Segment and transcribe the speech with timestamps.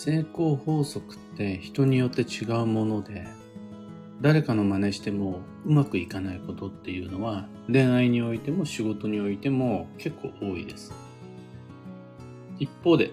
[0.00, 3.26] 成功法則って人によって違うもので、
[4.20, 10.92] 誰かの真似してもうまくいかないことっていうのは恋愛においても仕事においても結構多いです。
[12.60, 13.10] 一方で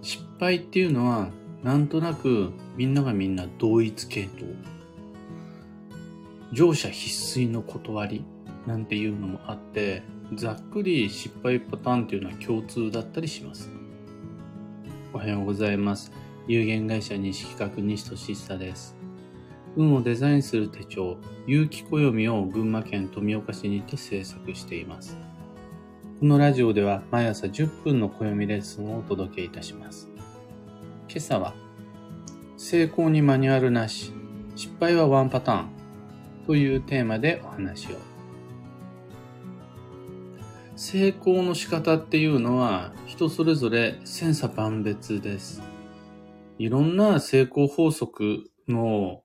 [0.00, 1.28] 失敗っていうのは
[1.62, 4.56] なんとなくみんながみんな同一系統。
[6.52, 8.24] 乗車必須の断り
[8.66, 10.02] なんていうのもあって、
[10.32, 13.77] ざっくり失敗パターンっていうのは共通だったりします。
[15.18, 16.12] おはようございます。
[16.46, 18.96] 有限会社西企画西俊久です。
[19.74, 25.18] 運をデザインする手帳、有機暦を群馬県富岡市にて制作しています。
[26.20, 30.08] このラジオでは毎朝10分の暦レッスンをお届けいたします。
[31.08, 31.52] 今朝は、
[32.56, 34.12] 成功にマニュアルなし、
[34.54, 35.68] 失敗はワンパターン
[36.46, 38.17] というテーマでお話を。
[40.78, 45.60] 成功の仕方っていうのは人それぞれ千差万別です。
[46.56, 49.24] いろんな成功法則の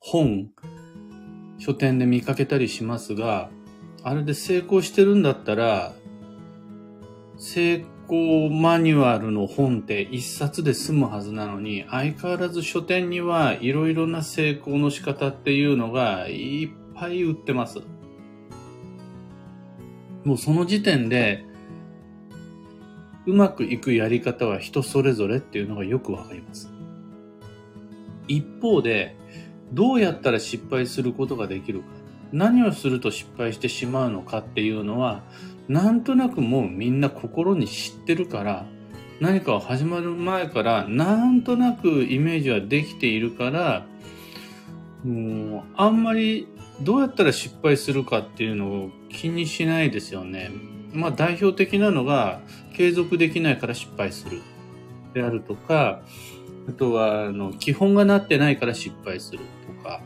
[0.00, 0.48] 本、
[1.58, 3.50] 書店で見かけたりしますが、
[4.02, 5.92] あれで成功してるんだったら、
[7.36, 17.82] 成功マニュアルの本って一冊で済むはずなのに、相変わらず書店にはいろいろな成功の仕方っていうのがいっぱい売ってます。
[20.28, 21.42] もうその時点で、
[23.24, 26.70] うまくいくやり方は人それぞれっていうのがよくわかります。
[28.26, 29.16] 一方で、
[29.72, 31.86] どうやったら失敗することができるか、
[32.30, 35.22] 何をすると失敗してしまうのかっていうのは、
[35.66, 38.66] なんとなくもうみんな心に知ってるから、
[39.20, 43.86] 何かを始まる前からなんとなくイメージはできているから、
[45.04, 46.48] もうあんまり
[46.82, 50.50] どうやったら失敗するかっていうのを気にしないですよね。
[50.92, 52.40] まあ代表的なのが
[52.74, 54.40] 継続できないから失敗する
[55.14, 56.02] であるとか、
[56.68, 60.00] あとはあの基本がなってないから失敗するとか、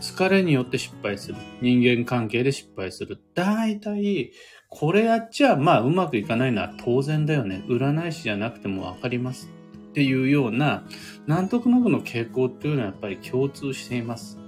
[0.00, 1.36] 疲れによって失敗する。
[1.60, 3.20] 人間関係で失敗する。
[3.34, 4.32] 大体、
[4.68, 7.64] これやっちゃまあうまくいかないのは当然だよね。
[7.68, 9.48] 占い師じゃなくてもわかります。
[9.90, 10.84] っていうような、
[11.26, 14.41] なんとなくの傾向っていうのはやっぱり共通しています。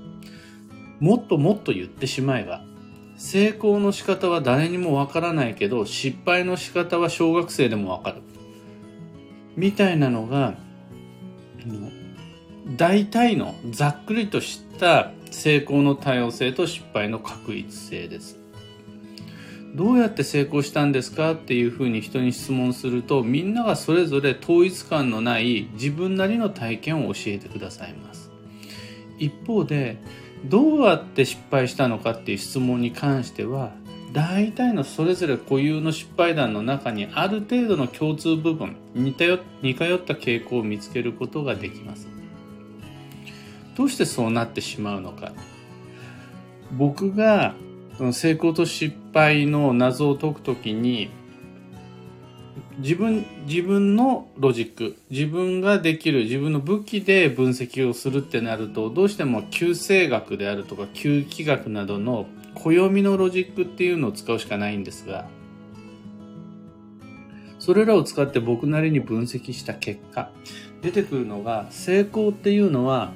[1.01, 2.63] もっともっと言ってしまえば、
[3.17, 8.23] 成功の仕方は誰にもわからないけど、失敗の仕方は小学生でもわかる。
[9.57, 10.55] みたいなのが、
[12.77, 18.39] 大体のざっくりとした成功の多様性と失敗の確一性です。
[19.75, 28.31] どうやって成功したんですかっていうふうに人に質問するとみんながそれぞれ統一感のない自分なりの体験を教えてくださいます。
[29.19, 29.99] 一方で
[30.45, 33.73] どうやって失敗したのかっていう質問に関しては
[34.13, 42.09] 大体のそれぞれ固有の失敗談の中にある程度の共通部分似たよ似通った傾向を見つけることができます。
[43.77, 45.33] どうしてそうなってしまうのか。
[46.73, 47.55] 僕が
[48.13, 51.11] 成功と失敗の謎を解くときに
[52.79, 65.29] 自分、自分のロジック、自分ができる、自分の武器で分析をするってなると、どうしても旧生学であるとか、旧気学などの暦のロジックっていうのを使うしかないんですが、
[67.59, 70.31] それらを使って僕なりに分析した結果、
[70.83, 73.13] 出てくるのが、成功っていうのは、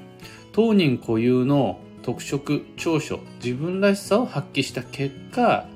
[0.52, 5.66] 当人固有の特色、長所、自分らしさを発揮した結果、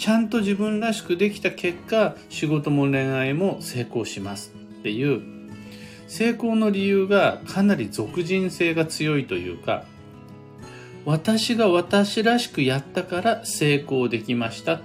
[0.00, 5.20] ちゃんと自分らしくできた結果、仕事も恋愛も成功しますっていう、
[6.08, 9.84] 成功の理由がかなり俗人性が強いというか、
[11.04, 14.80] 私が私らしくやったから成功できましたっ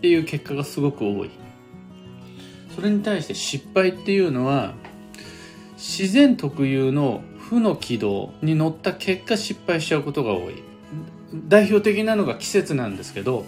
[0.00, 1.30] ていう結果がすごく多い。
[2.74, 4.74] それに対して失敗っていうのは、
[5.76, 10.54] 自然特有の負の軌道に乗った結果失敗しちゃうことが多い。
[11.46, 13.46] 代表的なのが季節なんですけど、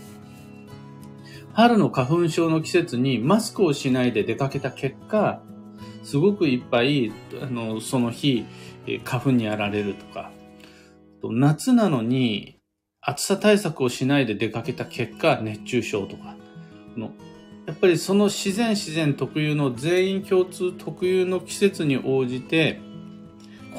[1.55, 5.41] 春の花粉症の季節にマスクをしないで出かけた結果、
[6.03, 8.45] すごくいっぱい、あの、その日、
[9.05, 10.33] 花粉にやられるとか、
[11.23, 12.59] 夏なのに
[13.01, 16.37] 暑さ対策をしないで出かけた結果、熱中症とか。
[16.97, 17.13] の、
[17.67, 22.81] やっぱりその自然自然特有の全員共通特有の季節に応じて、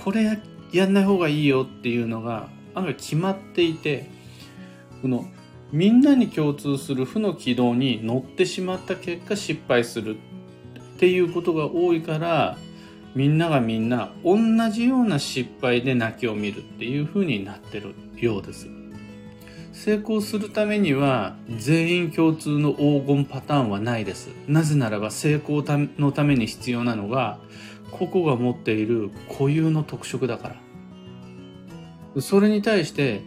[0.03, 4.09] これやんない方がいいよっていうのが案外決まっていて、
[5.01, 5.25] この
[5.71, 10.17] みんなに共通する負の軌道に乗ってしまった結果失敗する
[10.95, 12.57] っていうことが多いから
[13.15, 14.37] みんながみんな同
[14.69, 18.67] じような失敗で泣きを見るっていう風になってるようです。
[19.71, 24.29] 成功するためには全員共通の黄金パターンはないです。
[24.47, 25.63] なぜならば成功
[25.97, 27.39] のために必要なのが
[27.91, 30.55] 個々が持っている固有の特色だか
[32.15, 32.21] ら。
[32.21, 33.21] それに対して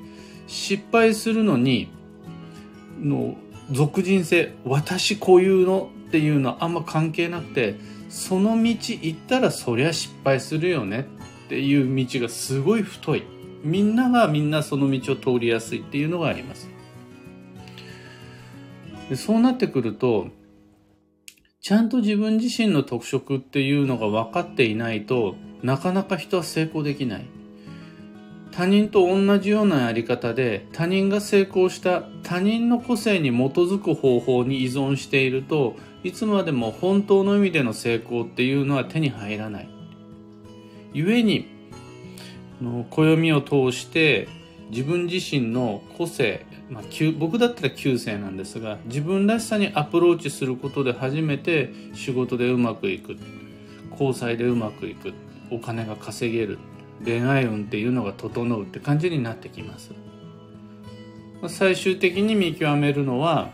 [0.46, 1.90] 失敗するのに
[3.00, 3.36] の
[3.70, 7.76] 俗人性私固有のっていうのはあんま関係なくて
[8.08, 11.06] その道行ったらそりゃ失敗するよね
[11.46, 13.22] っていう道がすごい太い。
[13.62, 16.68] みんながみんなその道を通りやすいっていうのがあります。
[19.08, 20.28] でそうなってくると、
[21.60, 27.26] ちゃんと自分自身の特色っていうのが分かっていないとなかなか人は成功できない。
[28.58, 39.69] 他人と同じようなやり方で他人が成功した他人の個性に基づく方法に依存しているといつまでも本当の意味での成功っていうのは手に入らない。
[40.93, 41.46] 故に
[42.60, 44.26] の暦を通して
[44.70, 46.82] 自分自身の個性、まあ、
[47.16, 53.16] 僕だったら旧姓なんですが自分らしさにアプローチすることで初めて仕事でうまくいく
[53.93, 55.12] 交際でうまくいく
[55.52, 56.58] お金が稼げる
[57.04, 59.92] 恋愛運っていうのが整うって感じになってきます。
[61.48, 63.50] 最終的に見極めるのは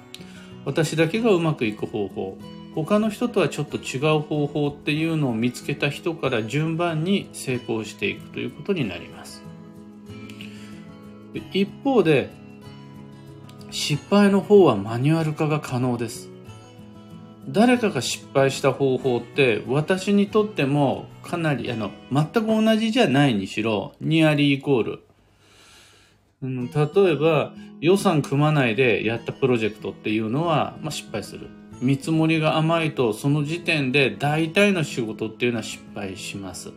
[0.65, 2.39] 私だけがうまくいく方法。
[2.75, 9.45] 他の人とはちょっと違う方法っていうのを見つけた人から順番に成功していくということになります。
[11.53, 12.31] 一方で
[13.71, 16.34] 失敗の方はマニュアル化が可能です。
[17.49, 25.05] 誰かが失敗した方法って私にとってもかなりあの全く同じじゃないにしろニアリーイコール
[26.45, 31.49] うん、例えば予算組まないでやったプロジェクトっていうのは、まあ、失敗する
[31.81, 36.73] 見積もりが甘いとその時点で大体の仕事っていうのは失敗します。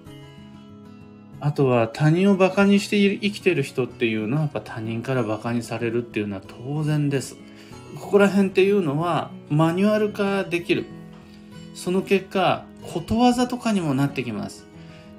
[1.40, 7.38] あとは他人を馬鹿にして生きてる人っていうのはやっぱ他人から馬鹿にされるっていうのは当然です。
[7.96, 10.86] ここら辺っていうのはマニュアル化できる。
[11.74, 14.66] その結果、ことわざとかにもなってきます。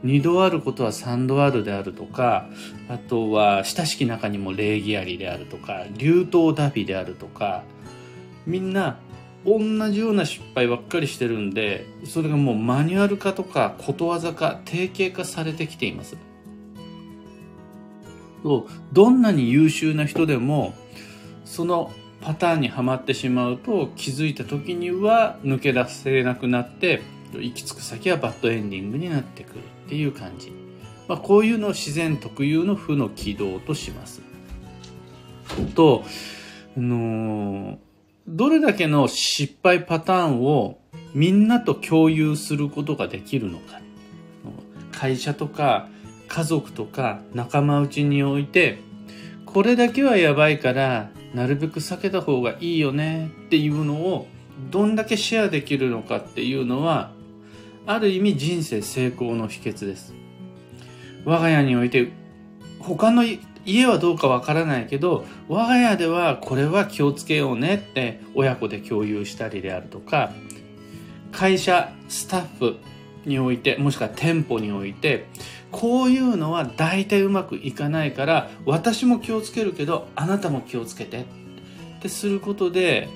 [0.02, 2.48] 二度あることは三度あるであるとか、
[2.88, 7.64] あとは親しき中にも礼儀ありであるとか、流頭ダビであるとか、
[8.46, 8.98] みんな
[9.44, 9.58] 同
[9.90, 16.16] じような失敗ばっかりしてるんでそれがもうマニュアル化とかことわざ化定型化されてきています
[18.92, 20.74] どんなに優秀な人でも
[21.44, 30.52] そのパターンにはまってしまうと気づいた時には抜け出せなくなって行き着く先はバッドエンディングになってくるっていう感じ、
[31.06, 34.22] まあ、こういうのを自然特有の負の軌道とします
[35.74, 36.04] と
[36.76, 37.78] あのー
[38.28, 40.78] どれだけの失敗パターンを
[41.14, 43.80] みんなと共有することができるのか。
[44.92, 45.88] 会社とか
[46.28, 48.80] 家族とか仲間内において、
[49.46, 54.26] これだけはやばいからなるべく避けた方がいいよねっていうのを
[54.70, 57.12] どんだけシェアできるのかっていうのは、
[57.86, 60.14] ある意味人生成功の秘訣です。
[61.24, 62.10] 我が家において
[62.80, 63.24] 他の
[63.64, 70.32] 家はどうかわからないけど、我が家ではこれは気をつけようねって親子で共有したりであるとか、
[71.32, 72.76] 会社、スタッフ
[73.26, 75.26] において、もしくは店舗において、
[75.70, 81.24] こういうのは大体うまくいかないから、私も気をつけるけど、あなたも気をつけてっ
[82.00, 83.08] てすることで、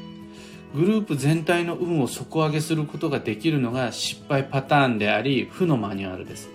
[0.75, 6.51] グループ全体の運を底上げすることができるのが失敗パターンであり、負のマニュアルです。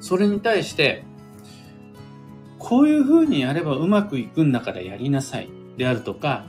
[0.00, 1.04] それに対して、
[2.58, 6.44] こういう風にやればうまくいくんだからやりなさいであるとか、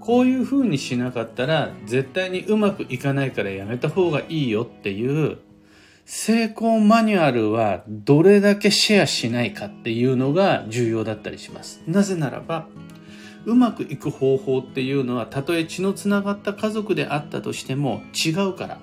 [0.00, 5.38] こういう風にしなかったら絶対にうまくいかないからやめた方がいいよっていう
[6.04, 11.82] 成功マニュアルはどれだけシェアしないかっていうのが重要だったりします。
[11.86, 12.66] なぜならば、
[13.44, 18.78] うまくいく方法っていうのはたとえ血のつながった家族であったとしても違うから。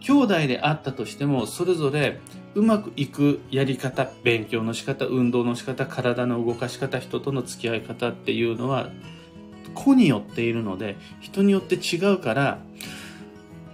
[0.00, 2.20] 兄弟であったとしてもそれぞれ
[2.54, 8.90] うまくいくやり方勉強の仕方運動の仕方体の動かし方人との付き合い方っていうのは
[9.74, 12.58] 子によっているので人によって違うから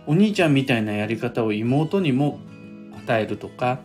[0.07, 2.39] お兄ちゃんみたいなやり方を妹にも
[2.97, 3.81] 与えるとか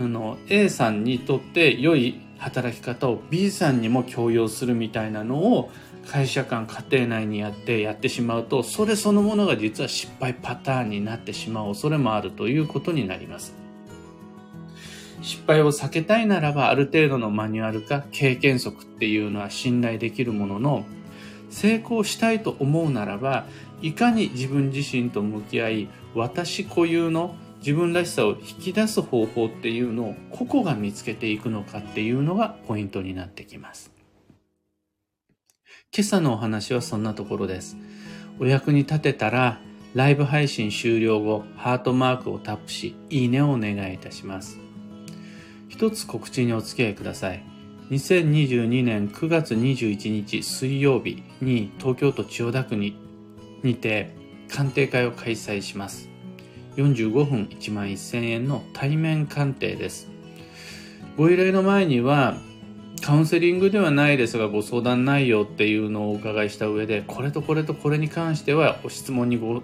[0.00, 5.70] あの A さんにとって良い働き方を B さんにも強要するみたいなのを
[6.06, 13.54] 会社間家庭内にやってやってしまうとそれそのものが実は失敗パターンになってしまう恐れもあるということになります。
[15.20, 20.84] 失敗を避けたいならばある程度のマニュアル化経験則っていうのは信頼できるものの
[21.50, 23.46] 成功したいと思うならば
[23.80, 33.92] いかに自分自身と向き合い私固有の自分らしさを引き出す方法っていうのを個々が見つけていくのかっていうのがポイントになってきます。
[35.94, 37.76] 今朝のお話はそんなところです。
[38.38, 39.60] お役に立てたら、
[39.94, 44.58] ライブ配信終了後、ハートマークをタップし、いいねをお願いいたします。
[45.68, 47.57] 一つ告知にお付き合いください。
[47.90, 52.98] 2022年9月21日水曜日に東京都千代田区に
[53.62, 54.14] にて
[54.50, 56.10] 鑑定会を開催します。
[56.76, 60.10] 45分1万1000円の対面鑑定です。
[61.16, 62.36] ご依頼の前には
[63.00, 69.62] カウンセリングではないですがご相談内容っていうのをお伺いした上でこれとこれとこれに関してはお質問にご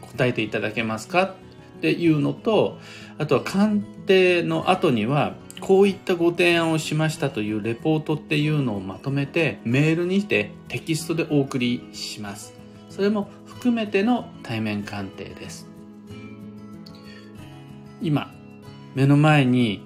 [0.00, 1.34] 答えていただけますかっ
[1.80, 2.78] ていうのと
[3.18, 12.52] あとは鑑定の後にはこういったご提案をしましたというレポートっていうのをまとめてメールにしてテキストでお送りします。
[12.90, 15.68] それも含めての対面鑑定です。
[18.02, 18.34] 今
[18.96, 19.80] 目の前に、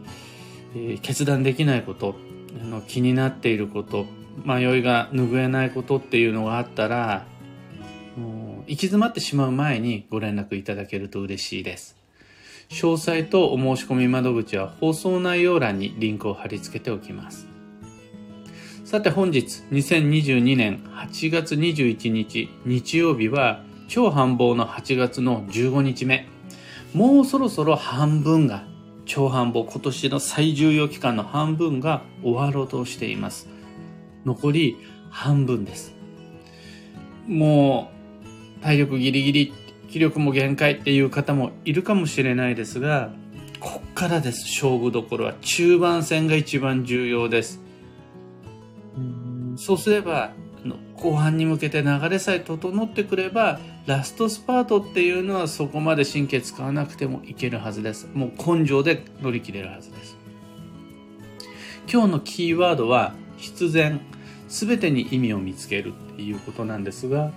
[0.75, 2.17] えー、決断できないこと
[2.59, 4.07] の気になっていること
[4.47, 7.27] 迷いが拭えないことっていうのがあったら
[8.17, 12.06] もう行き詰まってしまう前にご連絡いただけると嬉しいです。
[12.69, 17.47] 詳細とお申し込み窓口は放送内容欄にリンクを貼り付けておきます
[18.85, 26.29] さて本日2022年8月21日日曜日は超繁忙の8月の15日目
[26.93, 28.65] もうそろそろ半分が
[29.07, 33.49] 超繁忙今年の最重要期間の半分が終わろうとしています。
[34.25, 34.77] 残り
[35.11, 35.95] 半分です。
[37.27, 37.91] も
[38.59, 39.53] う体力ギリギリ、
[39.97, 43.13] 気力も限界っていう方もいるかもしれないですが、
[43.61, 45.33] こっからです、勝負どころは。
[45.41, 47.63] 中盤戦が一番重要です。
[49.57, 50.33] そうすれば、
[50.97, 58.07] 後半に向けて流れさえ整ってくれば、ラストスパートっていうのはそこまで神経使わなくてもいけるはずです。
[58.13, 60.19] もう根性で乗り切れるはずです。
[61.91, 64.03] 今日のキーワードは必然、
[64.49, 67.33] すべてに意味を見つけるっていうことなんですが、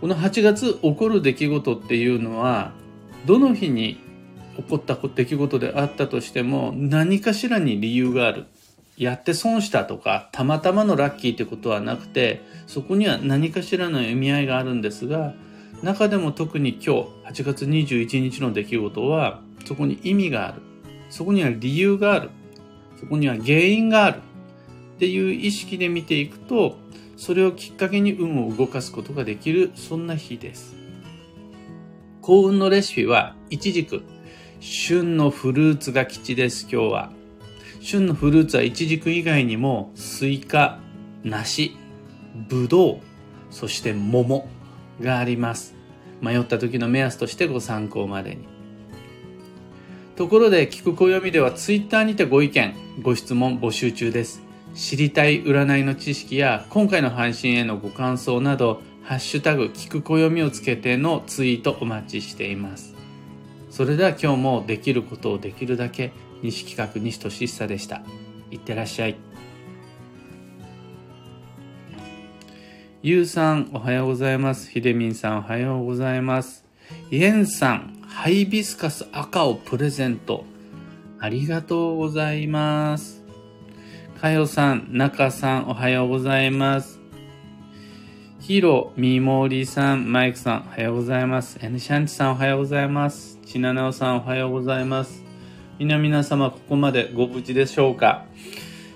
[0.00, 2.72] この8月起こる出来事っていうのは、
[3.26, 4.00] どの日に
[4.56, 8.46] 起こった出来事であったとしても何かしらに理由がある。
[8.96, 15.34] やって損したとか、たまたまのラッキーってことはなくて、そこには何かしらの意味合いがあるんですが、
[15.82, 20.62] 中でも特に今日、8月21日の出来事は、そこに意味がある。
[21.10, 22.30] そこには理由がある。
[23.00, 24.18] そこには原因がある。
[24.96, 26.76] っていう意識で見ていくと、
[27.16, 30.74] それをきっかけに運を動かすことができる、そんな日です。
[32.20, 34.02] 幸運のレシピは、いちじく。
[34.60, 37.12] 旬のフルーツが吉です、今日は。
[37.80, 40.80] 旬のフルーツはイチジク以外にもスイカ、
[41.22, 41.76] 梨、
[42.48, 42.98] ぶどう、
[43.50, 44.48] そして桃
[45.02, 45.74] があります。
[46.22, 48.46] 迷った時の目安としてご参考までに。
[50.16, 54.43] ところで、聞く暦ではツイッターにてご意見、ご質問募集中です。
[54.74, 62.94] 知りたい占いの知識や今回の配信へのご感想など、ハッシュタグ聞く暦をつけてのツイートお待ちしています。
[63.70, 66.12] それでは今日もできることをできるだけ
[66.42, 68.02] 西企画西俊久でした。
[68.50, 69.16] いってらっしゃい。
[73.02, 74.70] ゆうさん、おはようございます。
[74.70, 76.64] ひでみんさん、おはようございます。
[77.10, 80.44] イエンさん、ハイビスカス赤をプレゼント。
[81.20, 83.13] ありがとうございます。
[84.24, 86.98] かよさん、なかさん、おはようございます。
[88.40, 91.58] ひろ、みもりさん、マイクさん、おはようございます。
[91.60, 93.38] エヌシャンチさん、おはようございます。
[93.44, 95.22] ちななおさん、おはようございます。
[95.78, 98.24] 皆皆様ここまでご無事でしょうか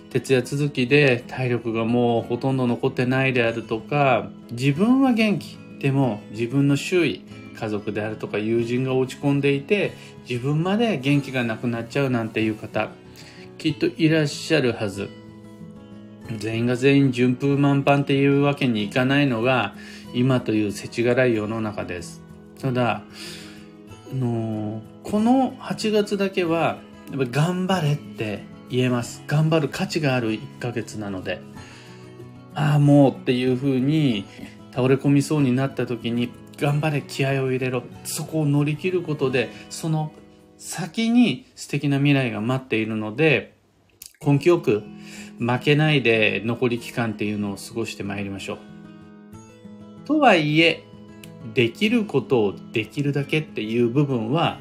[0.08, 7.23] 徹夜続きで体力がもうほとんど残ってないであるとか自分は元気でも自分の周囲
[7.54, 9.92] 家族であるとか友人が落ち込んでいて
[10.26, 12.88] 自分まで元気がなくなっちゃうなんていう方
[13.58, 15.18] きっといらっしゃるはず
[16.37, 19.75] 全員が全員順風満帆っていうわけにいかないのが
[20.12, 22.23] 今という世知辛い世の中です。
[22.61, 23.02] ただ
[24.12, 26.78] あのこの8月だけは
[27.11, 29.23] やっぱ頑張れって言えます。
[29.26, 31.40] 頑張る価値がある1ヶ月なので。
[32.54, 34.25] ああもうっていうふうに
[34.73, 37.85] 倒れ込みそうになった時に頑張れ気合を入れろ。
[38.04, 40.12] そこを乗り切ることでその
[40.56, 43.56] 先に素敵な未来が待っているので
[44.25, 44.82] 根気よく
[45.38, 48.59] 負けないで残り期間っていうのを過ごしてまいりましょう。
[50.07, 50.85] とはいえ
[51.54, 54.59] できることをできるだけっていう部分は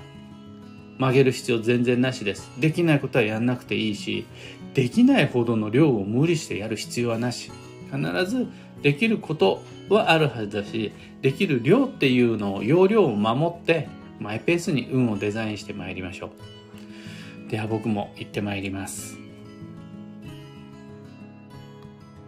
[0.98, 2.52] 曲げる必要全然なしです。
[2.60, 4.26] できないことはやんなくていいし、
[4.74, 7.52] できないほどの量を無理してやる必要はなし。
[7.92, 8.48] 必ず
[8.82, 10.92] できることはあるはずだし、
[11.22, 13.88] できる量っていうのを、容量を守って、
[14.20, 16.32] マイペースに運をデザインしてまいりましょ
[17.48, 17.50] う。
[17.52, 19.27] では僕も行ってまいります。